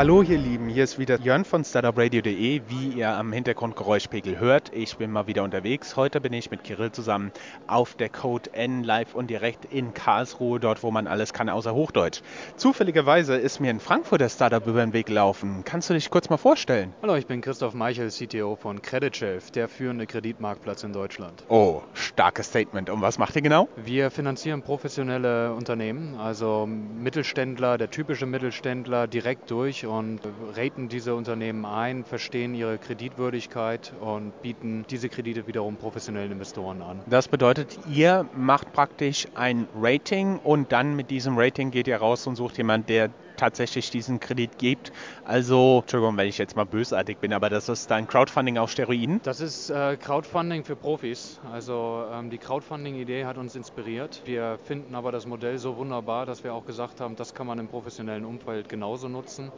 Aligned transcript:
Hallo 0.00 0.22
ihr 0.22 0.38
Lieben, 0.38 0.69
hier 0.70 0.84
ist 0.84 0.98
wieder 1.00 1.18
Jörn 1.20 1.44
von 1.44 1.64
StartupRadio.de, 1.64 2.62
wie 2.68 2.88
ihr 2.96 3.10
am 3.10 3.32
Hintergrundgeräuschpegel 3.32 4.38
hört. 4.38 4.70
Ich 4.72 4.96
bin 4.96 5.10
mal 5.10 5.26
wieder 5.26 5.42
unterwegs. 5.42 5.96
Heute 5.96 6.20
bin 6.20 6.32
ich 6.32 6.50
mit 6.50 6.62
Kirill 6.62 6.92
zusammen 6.92 7.32
auf 7.66 7.94
der 7.94 8.08
Code 8.08 8.54
N 8.54 8.84
live 8.84 9.14
und 9.16 9.28
direkt 9.30 9.64
in 9.64 9.94
Karlsruhe, 9.94 10.60
dort 10.60 10.84
wo 10.84 10.92
man 10.92 11.08
alles 11.08 11.32
kann 11.32 11.48
außer 11.48 11.74
Hochdeutsch. 11.74 12.20
Zufälligerweise 12.56 13.36
ist 13.36 13.58
mir 13.58 13.70
in 13.70 13.80
Frankfurt 13.80 14.20
der 14.20 14.28
Startup 14.28 14.64
über 14.64 14.80
den 14.80 14.92
Weg 14.92 15.06
gelaufen. 15.06 15.62
Kannst 15.64 15.90
du 15.90 15.94
dich 15.94 16.08
kurz 16.08 16.30
mal 16.30 16.36
vorstellen? 16.36 16.94
Hallo, 17.02 17.16
ich 17.16 17.26
bin 17.26 17.40
Christoph 17.40 17.74
Meichel, 17.74 18.10
CTO 18.10 18.54
von 18.54 18.80
CreditShelf, 18.80 19.50
der 19.50 19.68
führende 19.68 20.06
Kreditmarktplatz 20.06 20.84
in 20.84 20.92
Deutschland. 20.92 21.42
Oh, 21.48 21.82
starkes 21.94 22.46
Statement. 22.46 22.90
Und 22.90 23.02
was 23.02 23.18
macht 23.18 23.34
ihr 23.34 23.42
genau? 23.42 23.68
Wir 23.76 24.10
finanzieren 24.12 24.62
professionelle 24.62 25.52
Unternehmen, 25.52 26.16
also 26.16 26.68
Mittelständler, 26.68 27.76
der 27.76 27.90
typische 27.90 28.26
Mittelständler 28.26 29.08
direkt 29.08 29.50
durch 29.50 29.84
und 29.84 30.20
raten 30.60 30.88
diese 30.88 31.14
Unternehmen 31.14 31.64
ein, 31.64 32.04
verstehen 32.04 32.54
ihre 32.54 32.78
Kreditwürdigkeit 32.78 33.92
und 34.00 34.32
bieten 34.42 34.84
diese 34.90 35.08
Kredite 35.08 35.46
wiederum 35.46 35.76
professionellen 35.76 36.32
Investoren 36.32 36.82
an. 36.82 37.02
Das 37.08 37.28
bedeutet, 37.28 37.78
ihr 37.94 38.26
macht 38.34 38.72
praktisch 38.72 39.26
ein 39.34 39.66
Rating 39.74 40.38
und 40.44 40.70
dann 40.70 40.96
mit 40.96 41.10
diesem 41.10 41.38
Rating 41.38 41.70
geht 41.70 41.88
ihr 41.88 41.96
raus 41.96 42.26
und 42.26 42.36
sucht 42.36 42.58
jemanden, 42.58 42.86
der 42.88 43.10
tatsächlich 43.40 43.90
diesen 43.90 44.20
Kredit 44.20 44.58
gibt. 44.58 44.92
Also, 45.24 45.80
Entschuldigung, 45.82 46.16
wenn 46.16 46.28
ich 46.28 46.38
jetzt 46.38 46.56
mal 46.56 46.66
bösartig 46.66 47.18
bin, 47.18 47.32
aber 47.32 47.48
das 47.48 47.68
ist 47.68 47.90
dann 47.90 48.06
Crowdfunding 48.06 48.58
auf 48.58 48.70
Steroiden? 48.70 49.20
Das 49.22 49.40
ist 49.40 49.70
äh, 49.70 49.96
Crowdfunding 49.96 50.64
für 50.64 50.76
Profis. 50.76 51.40
Also 51.50 52.04
ähm, 52.12 52.30
die 52.30 52.38
Crowdfunding-Idee 52.38 53.24
hat 53.24 53.38
uns 53.38 53.56
inspiriert. 53.56 54.20
Wir 54.24 54.58
finden 54.64 54.94
aber 54.94 55.10
das 55.10 55.26
Modell 55.26 55.58
so 55.58 55.76
wunderbar, 55.76 56.26
dass 56.26 56.44
wir 56.44 56.52
auch 56.52 56.66
gesagt 56.66 57.00
haben, 57.00 57.16
das 57.16 57.34
kann 57.34 57.46
man 57.46 57.58
im 57.58 57.68
professionellen 57.68 58.24
Umfeld 58.24 58.68
genauso 58.68 59.08
nutzen. 59.08 59.50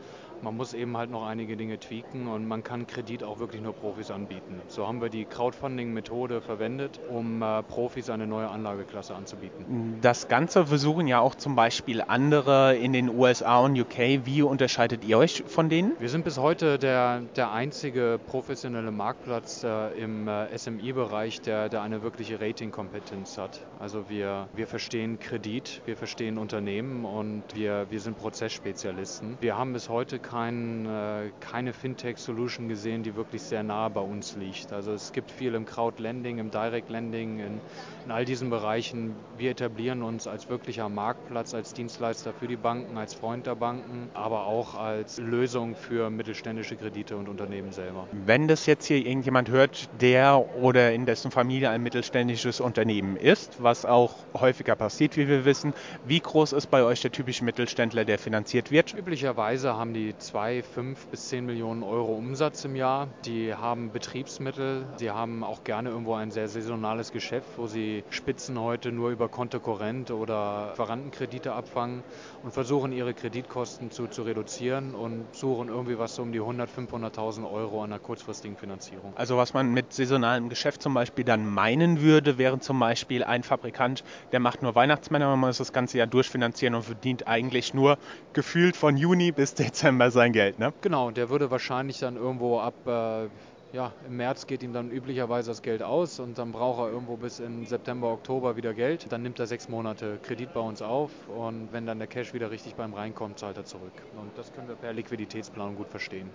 Man 0.42 0.56
muss 0.56 0.74
eben 0.74 0.96
halt 0.96 1.08
noch 1.08 1.24
einige 1.24 1.56
Dinge 1.56 1.78
tweaken 1.78 2.26
und 2.26 2.48
man 2.48 2.64
kann 2.64 2.88
Kredit 2.88 3.22
auch 3.22 3.38
wirklich 3.38 3.62
nur 3.62 3.74
Profis 3.74 4.10
anbieten. 4.10 4.60
So 4.66 4.88
haben 4.88 5.00
wir 5.00 5.08
die 5.08 5.24
Crowdfunding-Methode 5.24 6.40
verwendet, 6.40 6.98
um 7.08 7.42
äh, 7.42 7.62
Profis 7.62 8.10
eine 8.10 8.26
neue 8.26 8.48
Anlageklasse 8.48 9.14
anzubieten. 9.14 10.00
Das 10.02 10.26
Ganze 10.26 10.66
versuchen 10.66 11.06
ja 11.06 11.20
auch 11.20 11.36
zum 11.36 11.54
Beispiel 11.54 12.02
andere 12.02 12.74
in 12.74 12.92
den 12.92 13.08
USA 13.08 13.60
und 13.60 13.71
UK. 13.80 14.24
Wie 14.24 14.42
unterscheidet 14.42 15.04
ihr 15.04 15.18
euch 15.18 15.44
von 15.46 15.68
denen? 15.68 15.92
Wir 15.98 16.08
sind 16.08 16.24
bis 16.24 16.38
heute 16.38 16.78
der, 16.78 17.22
der 17.36 17.52
einzige 17.52 18.20
professionelle 18.26 18.90
Marktplatz 18.90 19.64
äh, 19.64 19.88
im 19.98 20.28
äh, 20.28 20.56
SMI-Bereich, 20.56 21.40
der, 21.40 21.68
der 21.68 21.82
eine 21.82 22.02
wirkliche 22.02 22.40
Rating-Kompetenz 22.40 23.38
hat. 23.38 23.60
Also 23.78 24.08
wir, 24.08 24.48
wir 24.54 24.66
verstehen 24.66 25.18
Kredit, 25.18 25.80
wir 25.86 25.96
verstehen 25.96 26.38
Unternehmen 26.38 27.04
und 27.04 27.42
wir, 27.54 27.86
wir 27.90 28.00
sind 28.00 28.18
Prozessspezialisten. 28.18 29.36
Wir 29.40 29.56
haben 29.56 29.72
bis 29.72 29.88
heute 29.88 30.18
kein, 30.18 30.86
äh, 30.86 31.30
keine 31.40 31.72
Fintech-Solution 31.72 32.68
gesehen, 32.68 33.02
die 33.02 33.16
wirklich 33.16 33.42
sehr 33.42 33.62
nah 33.62 33.88
bei 33.88 34.00
uns 34.00 34.36
liegt. 34.36 34.72
Also 34.72 34.92
es 34.92 35.12
gibt 35.12 35.30
viel 35.30 35.54
im 35.54 35.66
Crowd-Lending, 35.66 36.38
im 36.38 36.50
Direct-Lending, 36.50 37.38
in, 37.38 37.60
in 38.04 38.10
all 38.10 38.24
diesen 38.24 38.50
Bereichen. 38.50 39.14
Wir 39.38 39.52
etablieren 39.52 40.02
uns 40.02 40.26
als 40.26 40.48
wirklicher 40.48 40.88
Marktplatz, 40.88 41.54
als 41.54 41.72
Dienstleister 41.72 42.32
für 42.32 42.48
die 42.48 42.56
Banken, 42.56 42.98
als 42.98 43.14
Freund 43.14 43.46
der 43.46 43.54
Banken, 43.62 44.10
aber 44.14 44.46
auch 44.46 44.74
als 44.74 45.18
Lösung 45.18 45.76
für 45.76 46.10
mittelständische 46.10 46.74
Kredite 46.74 47.16
und 47.16 47.28
Unternehmen 47.28 47.70
selber. 47.70 48.08
Wenn 48.10 48.48
das 48.48 48.66
jetzt 48.66 48.86
hier 48.86 48.96
irgendjemand 48.96 49.50
hört, 49.50 49.88
der 50.00 50.44
oder 50.60 50.92
in 50.92 51.06
dessen 51.06 51.30
Familie 51.30 51.70
ein 51.70 51.80
mittelständisches 51.80 52.58
Unternehmen 52.60 53.14
ist, 53.14 53.62
was 53.62 53.86
auch 53.86 54.16
häufiger 54.34 54.74
passiert, 54.74 55.16
wie 55.16 55.28
wir 55.28 55.44
wissen, 55.44 55.74
wie 56.04 56.18
groß 56.18 56.54
ist 56.54 56.72
bei 56.72 56.82
euch 56.82 57.02
der 57.02 57.12
typische 57.12 57.44
Mittelständler, 57.44 58.04
der 58.04 58.18
finanziert 58.18 58.72
wird? 58.72 58.94
Üblicherweise 58.94 59.76
haben 59.76 59.94
die 59.94 60.18
2, 60.18 60.64
5 60.64 61.06
bis 61.06 61.28
10 61.28 61.46
Millionen 61.46 61.84
Euro 61.84 62.14
Umsatz 62.14 62.64
im 62.64 62.74
Jahr. 62.74 63.06
Die 63.24 63.54
haben 63.54 63.92
Betriebsmittel, 63.92 64.86
sie 64.96 65.12
haben 65.12 65.44
auch 65.44 65.62
gerne 65.62 65.90
irgendwo 65.90 66.14
ein 66.14 66.32
sehr 66.32 66.48
saisonales 66.48 67.12
Geschäft, 67.12 67.46
wo 67.56 67.68
sie 67.68 68.02
Spitzen 68.10 68.58
heute 68.58 68.90
nur 68.90 69.10
über 69.10 69.28
Kontokorrent 69.28 70.10
oder 70.10 70.72
Verwandtenkredite 70.74 71.52
abfangen 71.52 72.02
und 72.42 72.50
versuchen 72.50 72.90
ihre 72.90 73.14
Kreditkosten 73.52 73.90
zu, 73.90 74.08
zu 74.08 74.22
reduzieren 74.22 74.94
und 74.94 75.36
suchen 75.36 75.68
irgendwie 75.68 75.98
was 75.98 76.14
so 76.14 76.22
um 76.22 76.32
die 76.32 76.40
100, 76.40 76.70
500.000 76.70 77.50
Euro 77.50 77.82
an 77.82 77.92
einer 77.92 78.00
kurzfristigen 78.00 78.56
Finanzierung. 78.56 79.12
Also 79.14 79.36
was 79.36 79.52
man 79.52 79.72
mit 79.72 79.92
saisonalem 79.92 80.48
Geschäft 80.48 80.82
zum 80.82 80.94
Beispiel 80.94 81.24
dann 81.24 81.46
meinen 81.46 82.00
würde, 82.00 82.38
wäre 82.38 82.58
zum 82.60 82.78
Beispiel 82.78 83.22
ein 83.22 83.42
Fabrikant, 83.42 84.04
der 84.32 84.40
macht 84.40 84.62
nur 84.62 84.74
Weihnachtsmänner, 84.74 85.28
man 85.28 85.38
muss 85.40 85.58
das 85.58 85.72
ganze 85.72 85.98
Jahr 85.98 86.06
durchfinanzieren 86.06 86.74
und 86.74 86.82
verdient 86.82 87.26
eigentlich 87.28 87.74
nur 87.74 87.98
gefühlt 88.32 88.76
von 88.76 88.96
Juni 88.96 89.32
bis 89.32 89.54
Dezember 89.54 90.10
sein 90.10 90.32
Geld, 90.32 90.58
ne? 90.58 90.72
Genau, 90.80 91.10
der 91.10 91.28
würde 91.28 91.50
wahrscheinlich 91.50 91.98
dann 91.98 92.16
irgendwo 92.16 92.58
ab, 92.58 92.74
äh, 92.86 93.28
ja, 93.72 93.92
im 94.06 94.16
März 94.16 94.46
geht 94.46 94.62
ihm 94.62 94.72
dann 94.72 94.90
üblicherweise 94.90 95.50
das 95.50 95.62
Geld 95.62 95.82
aus 95.82 96.20
und 96.20 96.38
dann 96.38 96.52
braucht 96.52 96.80
er 96.80 96.92
irgendwo 96.92 97.16
bis 97.16 97.38
in 97.40 97.64
September, 97.66 98.12
Oktober 98.12 98.56
wieder 98.56 98.74
Geld. 98.74 99.10
Dann 99.10 99.22
nimmt 99.22 99.38
er 99.38 99.46
sechs 99.46 99.68
Monate 99.68 100.18
Kredit 100.18 100.52
bei 100.52 100.60
uns 100.60 100.82
auf 100.82 101.28
und 101.28 101.72
wenn 101.72 101.86
dann 101.86 101.98
der 101.98 102.08
Cash 102.08 102.34
wieder 102.34 102.50
richtig 102.50 102.76
beim 102.76 102.92
reinkommt, 102.92 103.38
zahlt 103.38 103.56
er 103.56 103.64
zurück. 103.64 104.06
Und 104.12 104.36
das 104.36 104.52
können 104.52 104.68
wir 104.68 104.76
per 104.76 104.92
Liquiditätsplanung 104.92 105.74
gut 105.76 105.88
verstehen. 105.88 106.34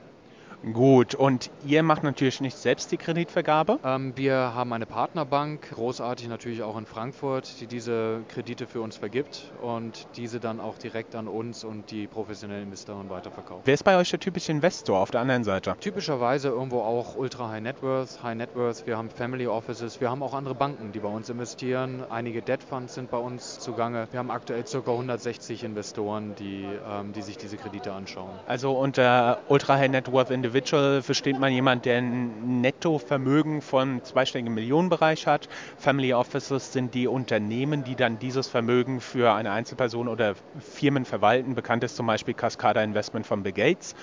Gut, 0.63 1.13
und 1.13 1.51
ihr 1.65 1.83
macht 1.83 2.03
natürlich 2.03 2.41
nicht 2.41 2.57
selbst 2.57 2.91
die 2.91 2.97
Kreditvergabe? 2.97 3.79
Ähm, 3.83 4.13
wir 4.15 4.35
haben 4.55 4.73
eine 4.73 4.87
Partnerbank, 4.87 5.69
großartig 5.69 6.27
natürlich 6.29 6.63
auch 6.63 6.77
in 6.77 6.87
Frankfurt, 6.87 7.61
die 7.61 7.67
diese 7.67 8.21
Kredite 8.27 8.65
für 8.65 8.81
uns 8.81 8.97
vergibt 8.97 9.53
und 9.61 10.07
diese 10.15 10.39
dann 10.39 10.59
auch 10.59 10.79
direkt 10.79 11.13
an 11.13 11.27
uns 11.27 11.63
und 11.63 11.91
die 11.91 12.07
professionellen 12.07 12.63
Investoren 12.63 13.09
weiterverkauft. 13.09 13.67
Wer 13.67 13.73
ist 13.75 13.83
bei 13.83 13.97
euch 13.97 14.09
der 14.09 14.19
typische 14.19 14.51
Investor 14.51 14.99
auf 14.99 15.11
der 15.11 15.21
anderen 15.21 15.43
Seite? 15.43 15.75
Typischerweise 15.79 16.49
irgendwo 16.49 16.81
auch 16.81 17.15
Ultra 17.15 17.49
High 17.49 17.61
Net 17.61 17.83
Worth, 17.83 18.23
High 18.23 18.35
Net 18.35 18.55
Worth. 18.55 18.87
Wir 18.87 18.97
haben 18.97 19.11
Family 19.11 19.45
Offices, 19.45 20.01
wir 20.01 20.09
haben 20.09 20.23
auch 20.23 20.33
andere 20.33 20.55
Banken, 20.55 20.91
die 20.91 20.99
bei 20.99 21.09
uns 21.09 21.29
investieren. 21.29 22.03
Einige 22.09 22.41
Debt 22.41 22.63
Funds 22.63 22.95
sind 22.95 23.11
bei 23.11 23.17
uns 23.17 23.59
zugange. 23.59 24.07
Wir 24.09 24.19
haben 24.19 24.31
aktuell 24.31 24.63
ca. 24.63 24.79
160 24.79 25.63
Investoren, 25.63 26.33
die, 26.39 26.65
ähm, 26.65 27.13
die 27.13 27.21
sich 27.21 27.37
diese 27.37 27.57
Kredite 27.57 27.93
anschauen. 27.93 28.31
Also 28.47 28.71
unter 28.73 29.37
Ultra 29.49 29.75
High 29.77 29.91
Net 29.91 30.11
Worth 30.11 30.31
Individual 30.47 31.01
versteht 31.01 31.37
man 31.37 31.51
jemand, 31.51 31.83
der 31.83 31.97
ein 31.97 32.61
Nettovermögen 32.61 33.61
von 33.61 34.01
zweistelligen 34.05 34.53
Millionenbereich 34.53 35.27
hat. 35.27 35.49
Family 35.77 36.13
Offices 36.13 36.71
sind 36.71 36.93
die 36.93 37.07
Unternehmen, 37.07 37.83
die 37.83 37.95
dann 37.95 38.17
dieses 38.17 38.47
Vermögen 38.47 39.01
für 39.01 39.33
eine 39.33 39.51
Einzelperson 39.51 40.07
oder 40.07 40.35
Firmen 40.57 41.03
verwalten. 41.03 41.53
Bekannt 41.53 41.83
ist 41.83 41.97
zum 41.97 42.07
Beispiel 42.07 42.33
Cascada 42.33 42.81
Investment 42.81 43.27
von 43.27 43.43
Bill 43.43 43.51
Gates. 43.51 43.93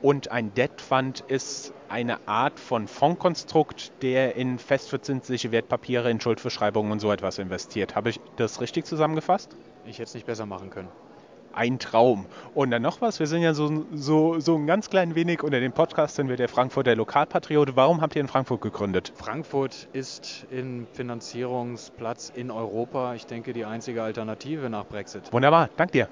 Und 0.00 0.32
ein 0.32 0.52
Debt 0.54 0.80
Fund 0.80 1.22
ist 1.28 1.72
eine 1.88 2.26
Art 2.26 2.58
von 2.58 2.88
Fondskonstrukt, 2.88 3.92
der 4.02 4.34
in 4.34 4.58
festverzinsliche 4.58 5.52
Wertpapiere, 5.52 6.10
in 6.10 6.20
Schuldverschreibungen 6.20 6.90
und 6.90 6.98
so 6.98 7.12
etwas 7.12 7.38
investiert. 7.38 7.94
Habe 7.94 8.10
ich 8.10 8.18
das 8.34 8.60
richtig 8.60 8.86
zusammengefasst? 8.86 9.54
Ich 9.86 10.00
hätte 10.00 10.08
es 10.08 10.14
nicht 10.14 10.26
besser 10.26 10.46
machen 10.46 10.70
können 10.70 10.88
ein 11.54 11.78
Traum. 11.78 12.26
Und 12.54 12.70
dann 12.70 12.82
noch 12.82 13.00
was, 13.00 13.20
wir 13.20 13.26
sind 13.26 13.42
ja 13.42 13.54
so, 13.54 13.84
so, 13.94 14.40
so 14.40 14.56
ein 14.56 14.66
ganz 14.66 14.90
klein 14.90 15.14
wenig 15.14 15.42
unter 15.42 15.60
dem 15.60 15.72
Podcast 15.72 16.16
sind 16.16 16.28
wir 16.28 16.36
der 16.36 16.48
Frankfurter 16.48 16.94
Lokalpatriot. 16.96 17.76
Warum 17.76 18.00
habt 18.00 18.14
ihr 18.16 18.20
in 18.20 18.28
Frankfurt 18.28 18.60
gegründet? 18.60 19.12
Frankfurt 19.16 19.88
ist 19.92 20.46
im 20.50 20.86
Finanzierungsplatz 20.92 22.32
in 22.34 22.50
Europa, 22.50 23.14
ich 23.14 23.26
denke, 23.26 23.52
die 23.52 23.64
einzige 23.64 24.02
Alternative 24.02 24.70
nach 24.70 24.86
Brexit. 24.86 25.32
Wunderbar, 25.32 25.68
dank 25.76 25.92
dir. 25.92 26.08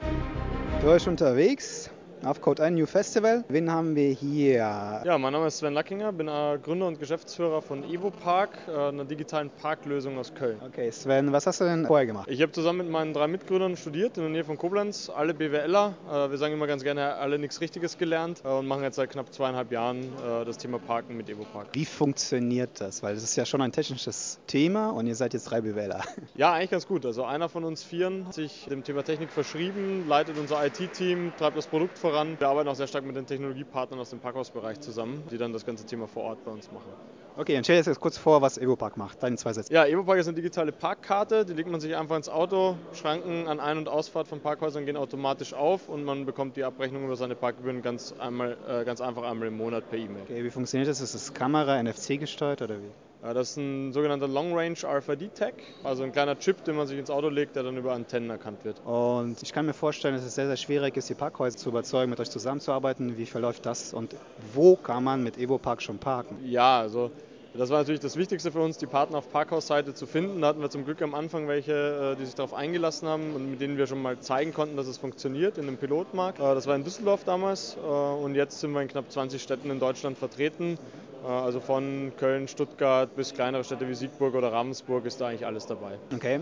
Für 0.80 0.88
euch 0.88 1.06
unterwegs 1.08 1.90
auf 2.24 2.40
Code 2.40 2.62
1 2.62 2.76
New 2.76 2.86
Festival. 2.86 3.44
Wen 3.48 3.70
haben 3.70 3.94
wir 3.94 4.10
hier? 4.10 5.02
Ja, 5.04 5.18
mein 5.18 5.32
Name 5.32 5.46
ist 5.46 5.58
Sven 5.58 5.72
Lackinger, 5.74 6.12
bin 6.12 6.26
Gründer 6.62 6.86
und 6.86 6.98
Geschäftsführer 6.98 7.62
von 7.62 7.84
Evo 7.84 8.10
Park, 8.10 8.50
äh, 8.68 8.88
einer 8.88 9.04
digitalen 9.04 9.50
Parklösung 9.50 10.18
aus 10.18 10.34
Köln. 10.34 10.58
Okay, 10.66 10.90
Sven, 10.90 11.32
was 11.32 11.46
hast 11.46 11.60
du 11.60 11.64
denn 11.64 11.86
vorher 11.86 12.06
gemacht? 12.06 12.28
Ich 12.30 12.42
habe 12.42 12.52
zusammen 12.52 12.78
mit 12.78 12.90
meinen 12.90 13.14
drei 13.14 13.26
Mitgründern 13.26 13.76
studiert 13.76 14.16
in 14.16 14.24
der 14.24 14.32
Nähe 14.32 14.44
von 14.44 14.58
Koblenz, 14.58 15.10
alle 15.14 15.32
BWLer. 15.34 15.94
Äh, 16.08 16.30
wir 16.30 16.38
sagen 16.38 16.54
immer 16.54 16.66
ganz 16.66 16.82
gerne, 16.82 17.14
alle 17.14 17.38
nichts 17.38 17.60
Richtiges 17.60 17.96
gelernt 17.96 18.42
äh, 18.44 18.48
und 18.48 18.66
machen 18.66 18.82
jetzt 18.82 18.96
seit 18.96 19.10
knapp 19.10 19.32
zweieinhalb 19.32 19.72
Jahren 19.72 20.00
das 20.44 20.58
Thema 20.58 20.78
Parken 20.78 21.16
mit 21.16 21.28
Evo 21.28 21.44
Park. 21.44 21.68
Wie 21.72 21.84
funktioniert 21.84 22.80
das? 22.80 23.02
Weil 23.02 23.14
das 23.14 23.24
ist 23.24 23.36
ja 23.36 23.44
schon 23.44 23.60
ein 23.62 23.72
technisches 23.72 24.38
Thema 24.46 24.90
und 24.90 25.06
ihr 25.06 25.14
seid 25.14 25.32
jetzt 25.34 25.44
drei 25.44 25.60
BWLer. 25.60 26.02
Ja, 26.34 26.52
eigentlich 26.52 26.70
ganz 26.70 26.86
gut. 26.86 27.04
Also 27.04 27.24
einer 27.24 27.48
von 27.48 27.64
uns 27.64 27.82
Vieren 27.82 28.26
hat 28.26 28.34
sich 28.34 28.66
dem 28.70 28.84
Thema 28.84 29.02
Technik 29.02 29.30
verschrieben, 29.30 30.06
leitet 30.08 30.38
unser 30.38 30.64
IT-Team, 30.64 31.32
treibt 31.38 31.56
das 31.56 31.66
Produkt 31.66 31.98
voran. 31.98 32.09
Wir 32.10 32.48
arbeiten 32.48 32.68
auch 32.68 32.74
sehr 32.74 32.86
stark 32.86 33.04
mit 33.04 33.16
den 33.16 33.26
Technologiepartnern 33.26 34.00
aus 34.00 34.10
dem 34.10 34.20
Parkhausbereich 34.20 34.80
zusammen, 34.80 35.24
die 35.30 35.38
dann 35.38 35.52
das 35.52 35.64
ganze 35.64 35.84
Thema 35.84 36.08
vor 36.08 36.24
Ort 36.24 36.44
bei 36.44 36.50
uns 36.50 36.70
machen. 36.72 36.90
Okay, 37.36 37.54
dann 37.54 37.62
stell 37.62 37.80
dir 37.80 37.88
jetzt 37.88 38.00
kurz 38.00 38.18
vor, 38.18 38.42
was 38.42 38.58
EvoPark 38.58 38.96
macht. 38.96 39.22
Deine 39.22 39.36
zwei 39.36 39.52
Sätze. 39.52 39.72
Ja, 39.72 39.86
EvoPark 39.86 40.18
ist 40.18 40.26
eine 40.26 40.34
digitale 40.34 40.72
Parkkarte. 40.72 41.44
Die 41.44 41.52
legt 41.52 41.70
man 41.70 41.80
sich 41.80 41.94
einfach 41.94 42.16
ins 42.16 42.28
Auto. 42.28 42.76
Schranken 42.92 43.46
an 43.46 43.60
Ein- 43.60 43.78
und 43.78 43.88
Ausfahrt 43.88 44.26
von 44.26 44.40
Parkhäusern 44.40 44.84
gehen 44.84 44.96
automatisch 44.96 45.54
auf 45.54 45.88
und 45.88 46.04
man 46.04 46.26
bekommt 46.26 46.56
die 46.56 46.64
Abrechnung 46.64 47.04
über 47.04 47.16
seine 47.16 47.36
Parkgebühren 47.36 47.82
ganz, 47.82 48.12
einmal, 48.18 48.58
äh, 48.68 48.84
ganz 48.84 49.00
einfach 49.00 49.22
einmal 49.22 49.48
im 49.48 49.56
Monat 49.56 49.88
per 49.88 49.98
E-Mail. 49.98 50.24
Okay, 50.24 50.42
wie 50.44 50.50
funktioniert 50.50 50.88
das? 50.88 51.00
Ist 51.00 51.14
das 51.14 51.32
Kamera, 51.32 51.80
NFC 51.80 52.18
gesteuert 52.18 52.62
oder 52.62 52.76
wie? 52.76 53.09
Das 53.22 53.50
ist 53.50 53.56
ein 53.58 53.92
sogenannter 53.92 54.26
Long 54.26 54.56
Range 54.56 54.76
RFID-Tag, 54.82 55.52
also 55.84 56.04
ein 56.04 56.12
kleiner 56.12 56.38
Chip, 56.38 56.64
den 56.64 56.76
man 56.76 56.86
sich 56.86 56.98
ins 56.98 57.10
Auto 57.10 57.28
legt, 57.28 57.54
der 57.54 57.62
dann 57.62 57.76
über 57.76 57.92
Antennen 57.92 58.30
erkannt 58.30 58.64
wird. 58.64 58.80
Und 58.86 59.42
ich 59.42 59.52
kann 59.52 59.66
mir 59.66 59.74
vorstellen, 59.74 60.14
dass 60.14 60.24
es 60.24 60.34
sehr, 60.34 60.46
sehr 60.46 60.56
schwierig 60.56 60.96
ist, 60.96 61.10
die 61.10 61.14
Parkhäuser 61.14 61.58
zu 61.58 61.68
überzeugen, 61.68 62.08
mit 62.08 62.18
euch 62.18 62.30
zusammenzuarbeiten. 62.30 63.18
Wie 63.18 63.26
verläuft 63.26 63.66
das 63.66 63.92
und 63.92 64.16
wo 64.54 64.74
kann 64.74 65.04
man 65.04 65.22
mit 65.22 65.36
EvoPark 65.36 65.82
schon 65.82 65.98
parken? 65.98 66.38
Ja, 66.44 66.80
also 66.80 67.10
das 67.52 67.68
war 67.68 67.78
natürlich 67.78 68.00
das 68.00 68.16
Wichtigste 68.16 68.52
für 68.52 68.60
uns, 68.60 68.78
die 68.78 68.86
Partner 68.86 69.18
auf 69.18 69.30
Parkhausseite 69.30 69.92
zu 69.92 70.06
finden. 70.06 70.40
Da 70.40 70.48
hatten 70.48 70.60
wir 70.60 70.70
zum 70.70 70.84
Glück 70.84 71.02
am 71.02 71.14
Anfang 71.14 71.48
welche, 71.48 72.14
äh, 72.14 72.16
die 72.16 72.24
sich 72.24 72.36
darauf 72.36 72.54
eingelassen 72.54 73.08
haben 73.08 73.34
und 73.34 73.50
mit 73.50 73.60
denen 73.60 73.76
wir 73.76 73.86
schon 73.86 74.00
mal 74.00 74.18
zeigen 74.20 74.54
konnten, 74.54 74.76
dass 74.76 74.86
es 74.86 74.98
funktioniert 74.98 75.58
in 75.58 75.66
einem 75.66 75.76
Pilotmarkt. 75.76 76.38
Äh, 76.38 76.54
das 76.54 76.66
war 76.66 76.76
in 76.76 76.84
Düsseldorf 76.84 77.24
damals 77.24 77.76
äh, 77.76 77.86
und 77.86 78.34
jetzt 78.36 78.60
sind 78.60 78.72
wir 78.72 78.80
in 78.80 78.88
knapp 78.88 79.10
20 79.10 79.42
Städten 79.42 79.68
in 79.68 79.80
Deutschland 79.80 80.16
vertreten. 80.16 80.78
Also 81.22 81.60
von 81.60 82.12
Köln, 82.18 82.48
Stuttgart 82.48 83.14
bis 83.14 83.34
kleinere 83.34 83.62
Städte 83.62 83.88
wie 83.88 83.94
Siegburg 83.94 84.34
oder 84.34 84.52
Ravensburg 84.52 85.04
ist 85.04 85.20
da 85.20 85.28
eigentlich 85.28 85.46
alles 85.46 85.66
dabei. 85.66 85.98
Okay. 86.14 86.40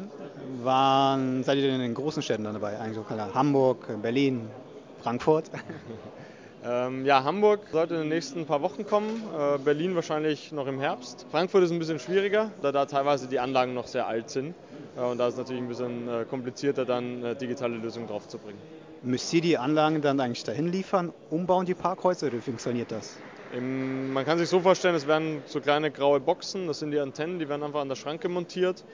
Wann 0.62 1.42
seid 1.42 1.56
ihr 1.56 1.62
denn 1.62 1.76
in 1.76 1.80
den 1.80 1.94
großen 1.94 2.22
Städten 2.22 2.44
dann 2.44 2.54
dabei? 2.54 2.78
Eigentlich 2.78 3.04
Hamburg, 3.34 3.88
Berlin, 4.02 4.48
Frankfurt? 5.02 5.50
Ähm, 6.64 7.06
ja, 7.06 7.22
Hamburg 7.22 7.60
sollte 7.70 7.94
in 7.94 8.00
den 8.00 8.08
nächsten 8.08 8.44
paar 8.44 8.62
Wochen 8.62 8.84
kommen, 8.84 9.22
äh, 9.32 9.58
Berlin 9.58 9.94
wahrscheinlich 9.94 10.50
noch 10.50 10.66
im 10.66 10.80
Herbst. 10.80 11.24
Frankfurt 11.30 11.62
ist 11.62 11.70
ein 11.70 11.78
bisschen 11.78 12.00
schwieriger, 12.00 12.50
da 12.62 12.72
da 12.72 12.84
teilweise 12.84 13.28
die 13.28 13.38
Anlagen 13.38 13.74
noch 13.74 13.86
sehr 13.86 14.08
alt 14.08 14.28
sind. 14.28 14.56
Äh, 14.96 15.00
und 15.02 15.18
da 15.18 15.28
ist 15.28 15.34
es 15.34 15.38
natürlich 15.38 15.62
ein 15.62 15.68
bisschen 15.68 16.08
äh, 16.08 16.24
komplizierter, 16.24 16.84
dann 16.84 17.22
äh, 17.22 17.36
digitale 17.36 17.76
Lösungen 17.76 18.08
draufzubringen. 18.08 18.60
Müsst 19.02 19.32
ihr 19.32 19.40
die 19.40 19.56
Anlagen 19.56 20.02
dann 20.02 20.18
eigentlich 20.18 20.42
dahin 20.42 20.66
liefern, 20.66 21.12
umbauen 21.30 21.64
die 21.64 21.74
Parkhäuser 21.74 22.26
oder 22.26 22.38
wie 22.38 22.42
funktioniert 22.42 22.90
das? 22.90 23.16
Im, 23.52 24.12
man 24.12 24.24
kann 24.24 24.38
sich 24.38 24.48
so 24.48 24.60
vorstellen, 24.60 24.94
es 24.94 25.06
werden 25.06 25.42
so 25.46 25.60
kleine 25.60 25.90
graue 25.90 26.20
Boxen, 26.20 26.66
das 26.66 26.80
sind 26.80 26.90
die 26.90 26.98
Antennen, 26.98 27.38
die 27.38 27.48
werden 27.48 27.62
einfach 27.62 27.80
an 27.80 27.88
der 27.88 27.96
Schranke 27.96 28.28
montiert. 28.28 28.84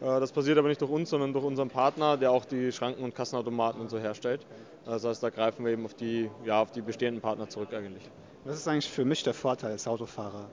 Äh, 0.00 0.20
das 0.20 0.32
passiert 0.32 0.58
aber 0.58 0.68
nicht 0.68 0.80
durch 0.80 0.90
uns, 0.90 1.10
sondern 1.10 1.32
durch 1.32 1.44
unseren 1.44 1.68
Partner, 1.68 2.16
der 2.16 2.30
auch 2.30 2.44
die 2.44 2.70
Schranken 2.72 3.02
und 3.02 3.14
Kassenautomaten 3.14 3.80
und 3.80 3.90
so 3.90 3.98
herstellt. 3.98 4.46
Das 4.84 5.04
heißt, 5.04 5.22
da 5.22 5.30
greifen 5.30 5.64
wir 5.64 5.72
eben 5.72 5.84
auf 5.84 5.94
die, 5.94 6.30
ja, 6.44 6.60
auf 6.60 6.70
die 6.70 6.82
bestehenden 6.82 7.20
Partner 7.20 7.48
zurück 7.48 7.72
eigentlich. 7.72 8.02
Was 8.44 8.56
ist 8.56 8.68
eigentlich 8.68 8.90
für 8.90 9.04
mich 9.04 9.22
der 9.22 9.34
Vorteil 9.34 9.72
als 9.72 9.88
Autofahrer? 9.88 10.48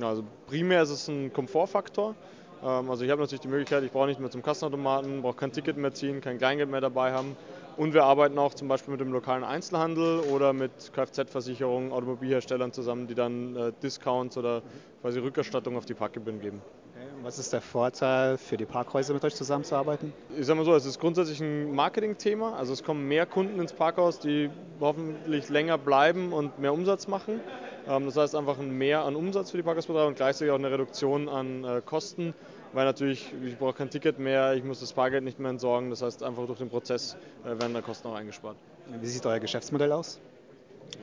Also 0.00 0.24
primär 0.46 0.82
ist 0.82 0.90
es 0.90 1.08
ein 1.08 1.32
Komfortfaktor. 1.32 2.14
Ähm, 2.62 2.90
also 2.90 3.04
ich 3.04 3.10
habe 3.10 3.20
natürlich 3.20 3.40
die 3.40 3.48
Möglichkeit, 3.48 3.82
ich 3.84 3.92
brauche 3.92 4.06
nicht 4.06 4.20
mehr 4.20 4.30
zum 4.30 4.42
Kassenautomaten, 4.42 5.22
brauche 5.22 5.36
kein 5.36 5.52
Ticket 5.52 5.76
mehr 5.76 5.92
ziehen, 5.92 6.20
kein 6.20 6.38
Kleingeld 6.38 6.70
mehr 6.70 6.80
dabei 6.80 7.12
haben. 7.12 7.36
Und 7.76 7.92
wir 7.94 8.04
arbeiten 8.04 8.38
auch 8.38 8.54
zum 8.54 8.68
Beispiel 8.68 8.92
mit 8.92 9.00
dem 9.00 9.12
lokalen 9.12 9.44
Einzelhandel 9.44 10.20
oder 10.20 10.52
mit 10.52 10.92
Kfz-Versicherungen, 10.92 11.92
Automobilherstellern 11.92 12.72
zusammen, 12.72 13.06
die 13.06 13.14
dann 13.14 13.56
äh, 13.56 13.72
Discounts 13.82 14.36
oder 14.36 14.62
quasi 15.00 15.18
Rückerstattung 15.18 15.76
auf 15.76 15.84
die 15.84 15.94
Parkgebühren 15.94 16.40
geben. 16.40 16.64
Was 17.26 17.40
ist 17.40 17.52
der 17.52 17.60
Vorteil 17.60 18.38
für 18.38 18.56
die 18.56 18.66
Parkhäuser, 18.66 19.12
mit 19.12 19.24
euch 19.24 19.34
zusammenzuarbeiten? 19.34 20.12
Ich 20.38 20.46
sage 20.46 20.58
mal 20.58 20.64
so, 20.64 20.72
es 20.76 20.86
ist 20.86 21.00
grundsätzlich 21.00 21.40
ein 21.40 21.74
Marketingthema. 21.74 22.54
Also 22.54 22.72
es 22.72 22.84
kommen 22.84 23.08
mehr 23.08 23.26
Kunden 23.26 23.58
ins 23.58 23.72
Parkhaus, 23.72 24.20
die 24.20 24.48
hoffentlich 24.78 25.48
länger 25.48 25.76
bleiben 25.76 26.32
und 26.32 26.60
mehr 26.60 26.72
Umsatz 26.72 27.08
machen. 27.08 27.40
Ähm, 27.88 28.04
das 28.04 28.16
heißt 28.16 28.36
einfach 28.36 28.60
ein 28.60 28.70
Mehr 28.70 29.02
an 29.02 29.16
Umsatz 29.16 29.50
für 29.50 29.56
die 29.56 29.64
Parkhausbetreiber 29.64 30.06
und 30.06 30.14
gleichzeitig 30.14 30.52
auch 30.52 30.58
eine 30.58 30.70
Reduktion 30.70 31.28
an 31.28 31.64
äh, 31.64 31.82
Kosten, 31.84 32.32
weil 32.72 32.84
natürlich, 32.84 33.34
ich 33.44 33.58
brauche 33.58 33.72
kein 33.72 33.90
Ticket 33.90 34.20
mehr, 34.20 34.54
ich 34.54 34.62
muss 34.62 34.78
das 34.78 34.92
Parkgeld 34.92 35.24
nicht 35.24 35.40
mehr 35.40 35.50
entsorgen. 35.50 35.90
Das 35.90 36.02
heißt 36.02 36.22
einfach 36.22 36.46
durch 36.46 36.60
den 36.60 36.68
Prozess 36.68 37.16
äh, 37.42 37.48
werden 37.48 37.74
da 37.74 37.80
Kosten 37.80 38.06
auch 38.06 38.14
eingespart. 38.14 38.56
Wie 39.00 39.06
sieht 39.08 39.26
euer 39.26 39.40
Geschäftsmodell 39.40 39.90
aus? 39.90 40.20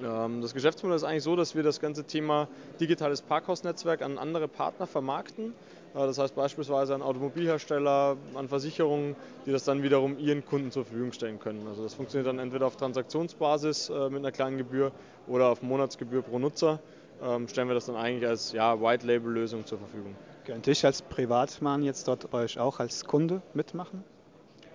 Ähm, 0.01 0.41
das 0.41 0.53
Geschäftsmodell 0.53 0.95
ist 0.95 1.03
eigentlich 1.03 1.23
so, 1.23 1.35
dass 1.35 1.53
wir 1.53 1.63
das 1.63 1.81
ganze 1.81 2.05
Thema 2.05 2.47
digitales 2.79 3.21
Parkhausnetzwerk 3.21 4.01
an 4.01 4.17
andere 4.17 4.47
Partner 4.47 4.87
vermarkten. 4.87 5.53
Das 5.93 6.17
heißt 6.17 6.35
beispielsweise 6.35 6.95
an 6.95 7.03
Automobilhersteller, 7.03 8.17
an 8.33 8.49
Versicherungen, 8.49 9.15
die 9.45 9.51
das 9.51 9.63
dann 9.63 9.83
wiederum 9.83 10.17
ihren 10.17 10.43
Kunden 10.43 10.71
zur 10.71 10.85
Verfügung 10.85 11.11
stellen 11.13 11.39
können. 11.39 11.67
Also 11.67 11.83
das 11.83 11.93
funktioniert 11.93 12.27
dann 12.27 12.39
entweder 12.39 12.65
auf 12.65 12.75
Transaktionsbasis 12.77 13.89
äh, 13.89 14.09
mit 14.09 14.19
einer 14.19 14.31
kleinen 14.31 14.57
Gebühr 14.57 14.91
oder 15.27 15.49
auf 15.49 15.61
Monatsgebühr 15.61 16.23
pro 16.23 16.39
Nutzer. 16.39 16.79
Ähm, 17.23 17.47
stellen 17.47 17.67
wir 17.67 17.75
das 17.75 17.85
dann 17.85 17.95
eigentlich 17.95 18.27
als 18.27 18.51
ja, 18.53 18.81
White-Label-Lösung 18.81 19.67
zur 19.67 19.77
Verfügung. 19.77 20.15
Könnte 20.45 20.71
ich 20.71 20.83
als 20.83 21.01
Privatmann 21.03 21.83
jetzt 21.83 22.07
dort 22.07 22.29
bei 22.31 22.43
euch 22.43 22.59
auch 22.59 22.79
als 22.79 23.05
Kunde 23.05 23.41
mitmachen? 23.53 24.03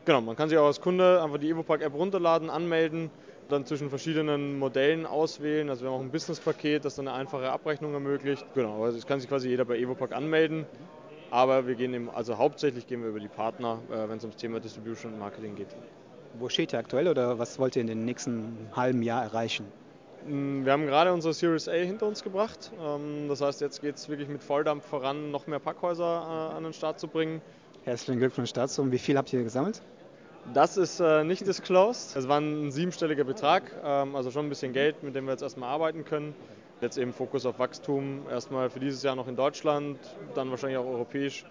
Genau, 0.04 0.20
man 0.20 0.36
kann 0.36 0.48
sich 0.48 0.56
auch 0.56 0.66
als 0.66 0.80
Kunde 0.80 1.22
einfach 1.22 1.38
die 1.38 1.50
EvoPark-App 1.50 1.92
runterladen, 1.92 2.48
anmelden, 2.48 3.10
dann 3.50 3.66
zwischen 3.66 3.90
verschiedenen 3.90 4.58
Modellen 4.58 5.04
auswählen. 5.04 5.68
Also 5.68 5.82
wir 5.82 5.90
haben 5.90 5.96
auch 5.98 6.02
ein 6.02 6.10
Business-Paket, 6.10 6.84
das 6.84 6.94
dann 6.94 7.08
eine 7.08 7.16
einfache 7.18 7.50
Abrechnung 7.50 7.92
ermöglicht. 7.92 8.46
Genau, 8.54 8.84
also 8.84 8.96
es 8.96 9.06
kann 9.06 9.20
sich 9.20 9.28
quasi 9.28 9.48
jeder 9.48 9.66
bei 9.66 9.78
EvoPark 9.78 10.12
anmelden. 10.12 10.64
Aber 11.30 11.66
wir 11.66 11.74
gehen 11.74 11.92
eben, 11.94 12.10
also 12.10 12.38
hauptsächlich 12.38 12.86
gehen 12.86 13.02
wir 13.02 13.10
über 13.10 13.20
die 13.20 13.28
Partner, 13.28 13.78
äh, 13.90 14.08
wenn 14.08 14.18
es 14.18 14.24
ums 14.24 14.36
Thema 14.36 14.60
Distribution 14.60 15.12
und 15.12 15.18
Marketing 15.18 15.54
geht. 15.54 15.68
Wo 16.38 16.48
steht 16.48 16.72
ihr 16.72 16.78
aktuell 16.78 17.08
oder 17.08 17.38
was 17.38 17.58
wollt 17.58 17.76
ihr 17.76 17.82
in 17.82 17.88
den 17.88 18.04
nächsten 18.04 18.56
halben 18.74 19.02
Jahr 19.02 19.22
erreichen? 19.22 19.66
Mm, 20.26 20.64
wir 20.64 20.72
haben 20.72 20.86
gerade 20.86 21.12
unsere 21.12 21.34
Series 21.34 21.68
A 21.68 21.72
hinter 21.72 22.06
uns 22.06 22.22
gebracht. 22.22 22.70
Ähm, 22.80 23.28
das 23.28 23.40
heißt, 23.40 23.60
jetzt 23.60 23.80
geht 23.80 23.96
es 23.96 24.08
wirklich 24.08 24.28
mit 24.28 24.42
Volldampf 24.42 24.86
voran, 24.86 25.30
noch 25.30 25.46
mehr 25.46 25.58
Parkhäuser 25.58 26.50
äh, 26.52 26.56
an 26.56 26.64
den 26.64 26.72
Start 26.72 26.98
zu 26.98 27.08
bringen. 27.08 27.42
Herzlichen 27.84 28.18
Glückwunsch 28.18 28.52
dazu. 28.52 28.82
Und 28.82 28.92
wie 28.92 28.98
viel 28.98 29.16
habt 29.16 29.32
ihr 29.32 29.42
gesammelt? 29.42 29.82
Das 30.54 30.76
ist 30.76 31.00
äh, 31.00 31.24
nicht 31.24 31.46
disclosed. 31.46 32.16
Es 32.16 32.26
war 32.26 32.40
ein 32.40 32.70
siebenstelliger 32.70 33.24
Betrag, 33.24 33.70
ähm, 33.84 34.16
also 34.16 34.30
schon 34.30 34.46
ein 34.46 34.48
bisschen 34.48 34.72
Geld, 34.72 35.02
mit 35.02 35.14
dem 35.14 35.26
wir 35.26 35.32
jetzt 35.32 35.42
erstmal 35.42 35.68
arbeiten 35.68 36.04
können. 36.04 36.34
Jetzt 36.80 36.96
eben 36.96 37.12
Fokus 37.12 37.44
auf 37.44 37.58
Wachstum, 37.58 38.22
erstmal 38.30 38.70
für 38.70 38.78
dieses 38.78 39.02
Jahr 39.02 39.16
noch 39.16 39.26
in 39.26 39.34
Deutschland, 39.34 39.98
dann 40.36 40.50
wahrscheinlich 40.50 40.78
auch 40.78 40.86
europäisch 40.86 41.44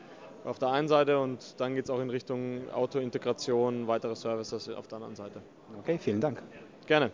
auf 0.45 0.57
der 0.57 0.69
einen 0.69 0.87
Seite 0.87 1.19
und 1.19 1.59
dann 1.59 1.75
geht 1.75 1.83
es 1.83 1.89
auch 1.89 1.99
in 1.99 2.09
Richtung 2.09 2.69
Autointegration, 2.71 3.87
weitere 3.87 4.15
Services 4.15 4.69
auf 4.69 4.87
der 4.87 4.97
anderen 4.97 5.15
Seite. 5.15 5.41
Okay, 5.79 5.97
vielen 5.97 6.21
Dank. 6.21 6.41
Gerne. 6.85 7.11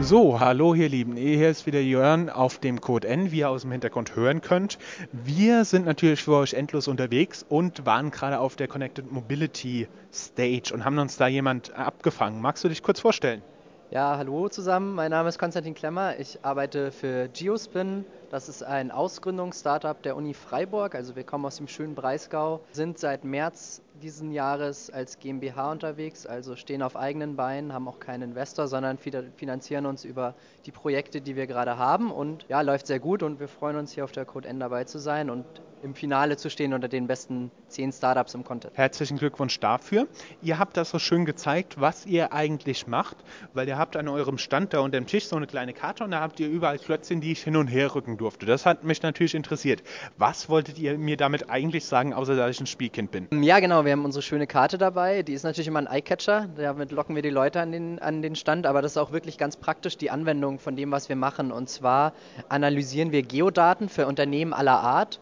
So, 0.00 0.38
hallo 0.38 0.74
ihr 0.74 0.88
Lieben, 0.88 1.16
hier 1.16 1.50
ist 1.50 1.66
wieder 1.66 1.80
Jörn 1.80 2.30
auf 2.30 2.58
dem 2.58 2.80
Code 2.80 3.08
N, 3.08 3.32
wie 3.32 3.38
ihr 3.38 3.50
aus 3.50 3.62
dem 3.62 3.72
Hintergrund 3.72 4.14
hören 4.14 4.40
könnt. 4.40 4.78
Wir 5.12 5.64
sind 5.64 5.86
natürlich 5.86 6.22
für 6.22 6.36
euch 6.36 6.54
endlos 6.54 6.86
unterwegs 6.86 7.44
und 7.48 7.86
waren 7.86 8.12
gerade 8.12 8.38
auf 8.38 8.54
der 8.54 8.68
Connected 8.68 9.10
Mobility 9.10 9.88
Stage 10.12 10.72
und 10.72 10.84
haben 10.84 10.98
uns 10.98 11.16
da 11.16 11.26
jemand 11.26 11.74
abgefangen. 11.74 12.40
Magst 12.40 12.62
du 12.62 12.68
dich 12.68 12.82
kurz 12.84 13.00
vorstellen? 13.00 13.42
Ja, 13.94 14.16
hallo 14.16 14.48
zusammen. 14.48 14.92
Mein 14.96 15.12
Name 15.12 15.28
ist 15.28 15.38
Konstantin 15.38 15.72
Klemmer. 15.72 16.18
Ich 16.18 16.44
arbeite 16.44 16.90
für 16.90 17.28
Geospin. 17.28 18.04
Das 18.28 18.48
ist 18.48 18.64
ein 18.64 18.90
Ausgründungsstartup 18.90 20.02
der 20.02 20.16
Uni 20.16 20.34
Freiburg. 20.34 20.96
Also 20.96 21.14
wir 21.14 21.22
kommen 21.22 21.44
aus 21.44 21.58
dem 21.58 21.68
schönen 21.68 21.94
Breisgau, 21.94 22.58
sind 22.72 22.98
seit 22.98 23.22
März 23.22 23.82
diesen 24.02 24.32
Jahres 24.32 24.90
als 24.90 25.20
GmbH 25.20 25.70
unterwegs, 25.70 26.26
also 26.26 26.56
stehen 26.56 26.82
auf 26.82 26.96
eigenen 26.96 27.36
Beinen, 27.36 27.72
haben 27.72 27.86
auch 27.86 28.00
keinen 28.00 28.30
Investor, 28.30 28.66
sondern 28.66 28.98
finanzieren 28.98 29.86
uns 29.86 30.04
über 30.04 30.34
die 30.66 30.72
Projekte, 30.72 31.20
die 31.20 31.36
wir 31.36 31.46
gerade 31.46 31.78
haben. 31.78 32.10
Und 32.10 32.46
ja, 32.48 32.62
läuft 32.62 32.88
sehr 32.88 32.98
gut 32.98 33.22
und 33.22 33.38
wir 33.38 33.46
freuen 33.46 33.76
uns 33.76 33.92
hier 33.92 34.02
auf 34.02 34.10
der 34.10 34.24
Code 34.24 34.48
N 34.48 34.58
dabei 34.58 34.82
zu 34.82 34.98
sein 34.98 35.30
und 35.30 35.44
im 35.84 35.94
Finale 35.94 36.36
zu 36.36 36.50
stehen 36.50 36.72
unter 36.72 36.88
den 36.88 37.06
besten 37.06 37.50
zehn 37.68 37.92
Startups 37.92 38.34
im 38.34 38.42
Content. 38.42 38.76
Herzlichen 38.76 39.18
Glückwunsch 39.18 39.60
dafür. 39.60 40.08
Ihr 40.42 40.58
habt 40.58 40.76
das 40.76 40.90
so 40.90 40.98
schön 40.98 41.26
gezeigt, 41.26 41.80
was 41.80 42.06
ihr 42.06 42.32
eigentlich 42.32 42.86
macht, 42.86 43.18
weil 43.52 43.68
ihr 43.68 43.76
habt 43.76 43.96
an 43.96 44.08
eurem 44.08 44.38
Stand 44.38 44.72
da 44.72 44.80
unter 44.80 44.98
dem 44.98 45.06
Tisch 45.06 45.26
so 45.26 45.36
eine 45.36 45.46
kleine 45.46 45.74
Karte 45.74 46.02
und 46.02 46.10
da 46.10 46.20
habt 46.20 46.40
ihr 46.40 46.48
überall 46.48 46.78
Klötzchen, 46.78 47.20
die 47.20 47.32
ich 47.32 47.42
hin 47.42 47.56
und 47.56 47.68
her 47.68 47.94
rücken 47.94 48.16
durfte. 48.16 48.46
Das 48.46 48.64
hat 48.64 48.82
mich 48.82 49.02
natürlich 49.02 49.34
interessiert. 49.34 49.82
Was 50.16 50.48
wolltet 50.48 50.78
ihr 50.78 50.96
mir 50.96 51.18
damit 51.18 51.50
eigentlich 51.50 51.84
sagen, 51.84 52.14
außer 52.14 52.34
dass 52.34 52.50
ich 52.50 52.60
ein 52.60 52.66
Spielkind 52.66 53.10
bin? 53.10 53.42
Ja, 53.42 53.60
genau. 53.60 53.84
Wir 53.84 53.92
haben 53.92 54.04
unsere 54.04 54.22
schöne 54.22 54.46
Karte 54.46 54.78
dabei. 54.78 55.22
Die 55.22 55.34
ist 55.34 55.42
natürlich 55.42 55.68
immer 55.68 55.80
ein 55.80 55.86
Eyecatcher. 55.86 56.48
Damit 56.56 56.92
locken 56.92 57.14
wir 57.14 57.22
die 57.22 57.30
Leute 57.30 57.60
an 57.60 57.72
den, 57.72 57.98
an 57.98 58.22
den 58.22 58.36
Stand. 58.36 58.66
Aber 58.66 58.80
das 58.80 58.92
ist 58.92 58.98
auch 58.98 59.12
wirklich 59.12 59.36
ganz 59.36 59.56
praktisch 59.56 59.98
die 59.98 60.10
Anwendung 60.10 60.58
von 60.58 60.76
dem, 60.76 60.90
was 60.90 61.10
wir 61.10 61.16
machen. 61.16 61.52
Und 61.52 61.68
zwar 61.68 62.14
analysieren 62.48 63.12
wir 63.12 63.22
Geodaten 63.22 63.90
für 63.90 64.06
Unternehmen 64.06 64.54
aller 64.54 64.80
Art 64.80 65.20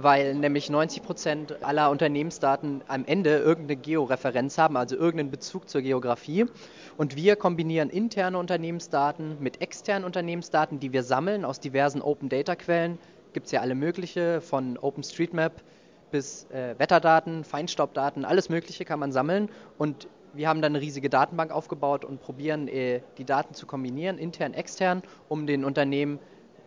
weil 0.00 0.34
nämlich 0.34 0.70
90 0.70 1.02
Prozent 1.02 1.62
aller 1.62 1.90
Unternehmensdaten 1.90 2.82
am 2.86 3.04
Ende 3.04 3.38
irgendeine 3.38 3.80
Georeferenz 3.80 4.56
haben, 4.56 4.76
also 4.76 4.96
irgendeinen 4.96 5.30
Bezug 5.30 5.68
zur 5.68 5.82
Geografie. 5.82 6.46
Und 6.96 7.16
wir 7.16 7.36
kombinieren 7.36 7.90
interne 7.90 8.38
Unternehmensdaten 8.38 9.36
mit 9.40 9.60
externen 9.60 10.04
Unternehmensdaten, 10.04 10.78
die 10.78 10.92
wir 10.92 11.02
sammeln 11.02 11.44
aus 11.44 11.58
diversen 11.58 12.00
Open 12.00 12.28
Data 12.28 12.54
Quellen. 12.54 12.98
Gibt 13.32 13.46
es 13.46 13.52
ja 13.52 13.60
alle 13.60 13.74
mögliche, 13.74 14.40
von 14.40 14.78
OpenStreetMap 14.78 15.52
bis 16.10 16.46
äh, 16.50 16.78
Wetterdaten, 16.78 17.44
Feinstaubdaten, 17.44 18.24
alles 18.24 18.48
Mögliche 18.48 18.84
kann 18.84 19.00
man 19.00 19.12
sammeln. 19.12 19.50
Und 19.76 20.08
wir 20.32 20.48
haben 20.48 20.62
dann 20.62 20.72
eine 20.76 20.80
riesige 20.80 21.10
Datenbank 21.10 21.50
aufgebaut 21.50 22.04
und 22.04 22.20
probieren, 22.20 22.68
äh, 22.68 23.00
die 23.18 23.24
Daten 23.24 23.54
zu 23.54 23.66
kombinieren, 23.66 24.18
intern, 24.18 24.54
extern, 24.54 25.02
um 25.28 25.46
den 25.46 25.64
Unternehmen 25.64 26.20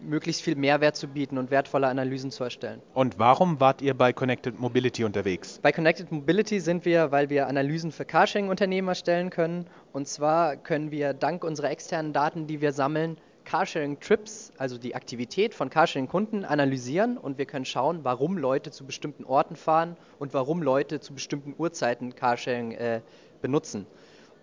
möglichst 0.04 0.42
viel 0.42 0.56
Mehrwert 0.56 0.96
zu 0.96 1.08
bieten 1.08 1.38
und 1.38 1.52
wertvolle 1.52 1.88
Analysen 1.88 2.32
zu 2.32 2.44
erstellen. 2.44 2.82
Und 2.94 3.20
warum 3.20 3.60
wart 3.60 3.82
ihr 3.82 3.94
bei 3.94 4.14
Connected 4.14 4.60
Mobility 4.60 5.04
unterwegs? 5.04 5.60
Bei 5.62 5.72
Connected 5.72 6.12
Mobility 6.12 6.60
sind 6.60 6.86
wir, 6.86 7.12
weil 7.12 7.30
wir 7.30 7.48
Analysen 7.48 7.92
für 7.92 8.06
Carsharing-Unternehmen 8.06 8.88
erstellen 8.88 9.30
können. 9.30 9.66
Und 9.94 10.08
zwar 10.08 10.56
können 10.56 10.92
wir 10.92 11.14
dank 11.14 11.44
unserer 11.44 11.72
externen 11.72 12.14
Daten, 12.14 12.48
die 12.48 12.62
wir 12.62 12.72
sammeln, 12.74 13.18
Carsharing-Trips, 13.46 14.54
also 14.58 14.78
die 14.78 14.96
Aktivität 14.96 15.54
von 15.54 15.70
Carsharing-Kunden, 15.70 16.46
analysieren 16.46 17.18
und 17.18 17.38
wir 17.38 17.46
können 17.46 17.66
schauen, 17.66 18.00
warum 18.04 18.38
Leute 18.38 18.72
zu 18.72 18.86
bestimmten 18.86 19.26
Orten 19.26 19.56
fahren 19.56 19.98
und 20.20 20.34
warum 20.34 20.62
Leute 20.62 21.00
zu 21.00 21.14
bestimmten 21.14 21.56
Uhrzeiten 21.58 22.16
Carsharing 22.16 22.72
äh, 22.74 23.02
benutzen. 23.42 23.88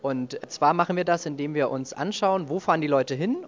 Und 0.02 0.38
zwar 0.50 0.74
machen 0.74 0.96
wir 0.96 1.04
das, 1.04 1.26
indem 1.26 1.54
wir 1.54 1.70
uns 1.70 1.92
anschauen, 1.92 2.48
wo 2.48 2.60
fahren 2.60 2.80
die 2.80 2.86
Leute 2.86 3.14
hin 3.14 3.46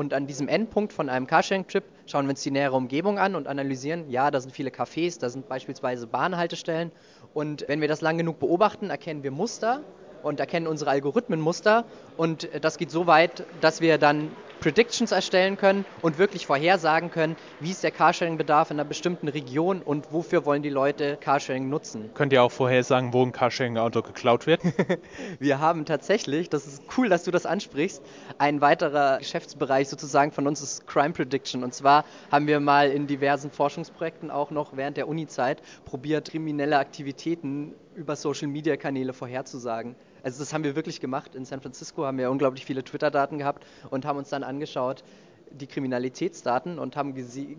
und 0.00 0.14
an 0.14 0.26
diesem 0.26 0.48
Endpunkt 0.48 0.94
von 0.94 1.10
einem 1.10 1.26
Carsharing-Trip 1.26 1.84
schauen 2.06 2.24
wir 2.24 2.30
uns 2.30 2.42
die 2.42 2.50
nähere 2.50 2.74
Umgebung 2.74 3.18
an 3.18 3.34
und 3.34 3.46
analysieren, 3.46 4.08
ja, 4.08 4.30
da 4.30 4.40
sind 4.40 4.50
viele 4.50 4.70
Cafés, 4.70 5.20
da 5.20 5.28
sind 5.28 5.46
beispielsweise 5.46 6.06
Bahnhaltestellen. 6.06 6.90
Und 7.34 7.66
wenn 7.68 7.82
wir 7.82 7.88
das 7.88 8.00
lang 8.00 8.16
genug 8.16 8.38
beobachten, 8.38 8.88
erkennen 8.88 9.22
wir 9.22 9.30
Muster 9.30 9.82
und 10.22 10.40
erkennen 10.40 10.66
unsere 10.66 10.90
Algorithmen 10.90 11.38
Muster. 11.38 11.84
Und 12.16 12.48
das 12.62 12.78
geht 12.78 12.90
so 12.90 13.06
weit, 13.06 13.44
dass 13.60 13.82
wir 13.82 13.98
dann 13.98 14.30
Predictions 14.60 15.10
erstellen 15.10 15.56
können 15.56 15.86
und 16.02 16.18
wirklich 16.18 16.46
vorhersagen 16.46 17.10
können, 17.10 17.36
wie 17.60 17.70
ist 17.70 17.82
der 17.82 17.90
Carsharing-Bedarf 17.90 18.70
in 18.70 18.78
einer 18.78 18.88
bestimmten 18.88 19.28
Region 19.28 19.80
und 19.80 20.12
wofür 20.12 20.44
wollen 20.44 20.62
die 20.62 20.68
Leute 20.68 21.16
Carsharing 21.18 21.70
nutzen. 21.70 22.10
Könnt 22.14 22.32
ihr 22.32 22.42
auch 22.42 22.52
vorhersagen, 22.52 23.12
wo 23.14 23.22
ein 23.22 23.32
Carsharing-Auto 23.32 24.02
geklaut 24.02 24.46
wird? 24.46 24.60
wir 25.38 25.60
haben 25.60 25.86
tatsächlich, 25.86 26.50
das 26.50 26.66
ist 26.66 26.82
cool, 26.96 27.08
dass 27.08 27.24
du 27.24 27.30
das 27.30 27.46
ansprichst, 27.46 28.02
ein 28.36 28.60
weiterer 28.60 29.18
Geschäftsbereich 29.18 29.88
sozusagen 29.88 30.30
von 30.30 30.46
uns 30.46 30.60
ist 30.60 30.86
Crime 30.86 31.14
Prediction. 31.14 31.64
Und 31.64 31.74
zwar 31.74 32.04
haben 32.30 32.46
wir 32.46 32.60
mal 32.60 32.90
in 32.90 33.06
diversen 33.06 33.50
Forschungsprojekten 33.50 34.30
auch 34.30 34.50
noch 34.50 34.76
während 34.76 34.98
der 34.98 35.08
Uni-Zeit 35.08 35.62
probiert, 35.86 36.30
kriminelle 36.30 36.78
Aktivitäten 36.78 37.74
über 37.94 38.14
Social-Media-Kanäle 38.14 39.14
vorherzusagen. 39.14 39.96
Also 40.22 40.38
das 40.40 40.52
haben 40.52 40.64
wir 40.64 40.76
wirklich 40.76 41.00
gemacht. 41.00 41.34
In 41.34 41.44
San 41.44 41.60
Francisco 41.60 42.04
haben 42.04 42.18
wir 42.18 42.30
unglaublich 42.30 42.64
viele 42.64 42.84
Twitter-Daten 42.84 43.38
gehabt 43.38 43.64
und 43.90 44.04
haben 44.04 44.18
uns 44.18 44.28
dann 44.28 44.42
angeschaut, 44.42 45.04
die 45.52 45.66
Kriminalitätsdaten 45.66 46.78
und 46.78 46.96
haben 46.96 47.14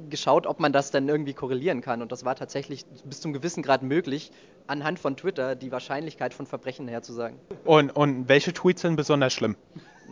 geschaut, 0.10 0.48
ob 0.48 0.60
man 0.60 0.72
das 0.72 0.92
dann 0.92 1.08
irgendwie 1.10 1.34
korrelieren 1.34 1.82
kann. 1.82 2.02
Und 2.02 2.12
das 2.12 2.24
war 2.24 2.36
tatsächlich 2.36 2.86
bis 3.06 3.20
zum 3.22 3.34
gewissen 3.34 3.64
Grad 3.64 3.84
möglich, 3.84 4.32
anhand 4.68 5.00
von 5.00 5.18
Twitter 5.18 5.56
die 5.56 5.72
Wahrscheinlichkeit 5.72 6.34
von 6.34 6.46
Verbrechen 6.46 6.88
herzusagen. 6.88 7.38
Und, 7.66 7.90
und 7.92 8.30
welche 8.30 8.54
Tweets 8.54 8.82
sind 8.82 8.96
besonders 8.96 9.34
schlimm? 9.34 9.56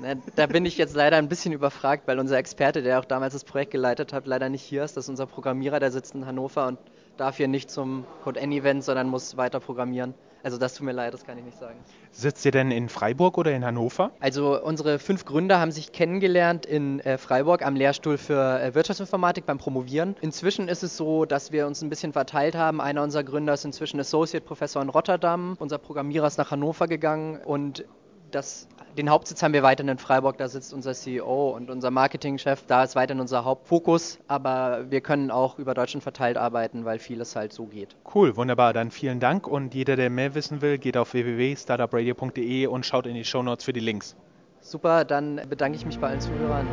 Na, 0.02 0.16
da 0.36 0.48
bin 0.48 0.66
ich 0.66 0.78
jetzt 0.78 0.96
leider 0.96 1.18
ein 1.18 1.28
bisschen 1.28 1.54
überfragt, 1.54 2.08
weil 2.08 2.20
unser 2.20 2.38
Experte, 2.38 2.82
der 2.82 3.00
auch 3.00 3.06
damals 3.06 3.34
das 3.34 3.44
Projekt 3.44 3.72
geleitet 3.72 4.14
hat, 4.14 4.28
leider 4.28 4.50
nicht 4.50 4.64
hier 4.64 4.84
ist. 4.84 4.96
Das 4.96 5.06
ist 5.06 5.10
unser 5.10 5.26
Programmierer, 5.26 5.80
der 5.80 5.92
sitzt 5.92 6.16
in 6.16 6.26
Hannover 6.26 6.68
und 6.68 6.80
darf 7.20 7.38
hier 7.38 7.48
nicht 7.48 7.70
zum 7.70 8.06
Code 8.24 8.40
N 8.40 8.52
Event, 8.52 8.84
sondern 8.84 9.08
muss 9.08 9.38
weiter 9.38 9.60
programmieren. 9.60 10.14
Also 10.42 10.58
das 10.58 10.74
tut 10.74 10.86
mir 10.86 10.94
leid, 10.94 11.14
das 11.14 11.26
kann 11.26 11.38
ich 11.38 11.44
nicht 11.44 11.60
sagen. 11.60 11.78
Sitzt 12.12 12.46
ihr 12.46 12.52
denn 12.52 12.72
in 12.72 12.88
Freiburg 12.88 13.38
oder 13.38 13.52
in 13.52 13.66
Hannover? 13.66 14.12
Also 14.22 14.62
unsere 14.64 14.98
fünf 14.98 15.26
Gründer 15.26 15.60
haben 15.60 15.72
sich 15.72 15.92
kennengelernt 15.92 16.66
in 16.66 17.02
äh, 17.02 17.18
Freiburg 17.18 17.66
am 17.66 17.76
Lehrstuhl 17.76 18.18
für 18.18 18.62
äh, 18.62 18.74
Wirtschaftsinformatik 18.74 19.46
beim 19.46 19.58
Promovieren. 19.58 20.16
Inzwischen 20.22 20.70
ist 20.70 20.82
es 20.82 20.96
so, 20.96 21.26
dass 21.26 21.52
wir 21.52 21.68
uns 21.68 21.82
ein 21.82 21.90
bisschen 21.90 22.14
verteilt 22.14 22.56
haben. 22.56 22.80
Einer 22.80 23.04
unserer 23.04 23.24
Gründer 23.24 23.54
ist 23.54 23.66
inzwischen 23.66 24.00
Associate 24.00 24.44
Professor 24.46 24.82
in 24.82 24.88
Rotterdam. 24.88 25.58
Unser 25.60 25.78
Programmierer 25.78 26.28
ist 26.28 26.38
nach 26.38 26.52
Hannover 26.52 26.88
gegangen 26.88 27.40
und 27.44 27.84
das, 28.32 28.68
den 28.98 29.10
Hauptsitz 29.10 29.44
haben 29.44 29.54
wir 29.54 29.64
weiterhin 29.64 29.90
in 29.90 29.98
Freiburg, 29.98 30.38
da 30.38 30.48
sitzt 30.48 30.74
unser 30.74 30.94
CEO 30.94 31.52
und 31.52 31.70
unser 31.70 31.92
Marketingchef, 31.92 32.64
da 32.68 32.84
ist 32.84 32.96
weiterhin 32.96 33.22
unser 33.22 33.46
Hauptfokus, 33.46 34.20
aber 34.28 34.90
wir 34.90 35.02
können 35.02 35.32
auch 35.32 35.60
über 35.60 35.74
Deutschland 35.74 36.04
verteilt 36.04 36.38
arbeiten, 36.38 36.86
weil 36.86 37.00
vieles 37.00 37.36
halt 37.36 37.54
so 37.54 37.66
geht. 37.66 37.96
Cool, 38.14 38.36
wunderbar, 38.36 38.74
dann 38.74 38.92
vielen 38.92 39.20
Dank 39.20 39.48
und 39.48 39.74
jeder, 39.74 39.96
der 39.96 40.10
mehr 40.10 40.36
wissen 40.36 40.62
will, 40.62 40.78
geht 40.78 40.98
auf 40.98 41.14
www.startupradio.de 41.14 42.68
und 42.68 42.86
schaut 42.86 43.06
in 43.08 43.16
die 43.16 43.26
Shownotes 43.26 43.66
für 43.66 43.74
die 43.74 43.80
Links. 43.80 44.16
Super, 44.62 45.06
dann 45.06 45.42
bedanke 45.50 45.78
ich 45.78 45.86
mich 45.86 46.00
bei 46.00 46.10
allen 46.10 46.22
Zuhörern. 46.22 46.68